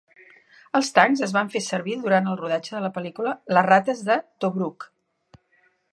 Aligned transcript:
Els 0.79 0.87
tancs 0.95 1.21
es 1.27 1.35
van 1.35 1.51
fer 1.57 1.61
servir 1.65 1.97
durant 2.05 2.31
el 2.31 2.39
rodatge 2.41 2.75
de 2.77 2.83
la 2.87 2.91
pel·lícula 2.97 3.35
"Les 3.57 3.69
rates 3.69 4.05
de 4.11 4.17
Tobruk". 4.45 4.89